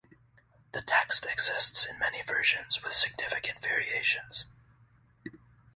The 0.71 0.81
text 0.81 1.27
exists 1.27 1.85
in 1.85 1.99
many 1.99 2.23
versions, 2.23 2.81
with 2.81 2.91
significant 2.91 3.61
variations. 3.61 4.47